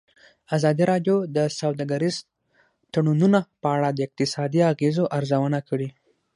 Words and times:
ازادي 0.55 0.83
راډیو 0.91 1.17
د 1.35 1.37
سوداګریز 1.59 2.15
تړونونه 2.93 3.39
په 3.61 3.67
اړه 3.75 3.89
د 3.93 3.99
اقتصادي 4.07 4.61
اغېزو 4.71 5.03
ارزونه 5.17 5.59
کړې. 5.69 5.89